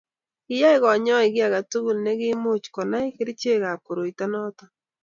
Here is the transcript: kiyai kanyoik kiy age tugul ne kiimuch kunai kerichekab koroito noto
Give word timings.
kiyai 0.45 0.79
kanyoik 0.83 1.31
kiy 1.35 1.45
age 1.47 1.61
tugul 1.71 1.97
ne 2.01 2.11
kiimuch 2.19 2.65
kunai 2.75 3.09
kerichekab 3.15 3.79
koroito 3.85 4.25
noto 4.33 4.65